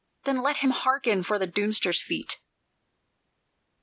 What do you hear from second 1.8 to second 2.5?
feet!